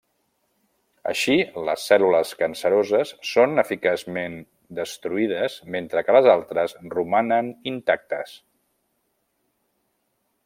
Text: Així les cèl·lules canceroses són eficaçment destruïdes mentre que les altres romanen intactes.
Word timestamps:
Així 1.09 1.33
les 1.67 1.83
cèl·lules 1.89 2.31
canceroses 2.39 3.11
són 3.33 3.63
eficaçment 3.63 4.39
destruïdes 4.79 5.59
mentre 5.77 6.03
que 6.07 6.17
les 6.19 6.31
altres 6.35 6.75
romanen 6.95 7.53
intactes. 7.73 8.33